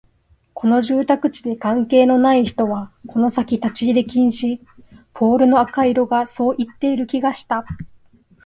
[0.55, 4.59] この住宅地に関係のない人はこの先立ち入り禁止、
[5.13, 7.67] ポールの赤色がそう言っている気がした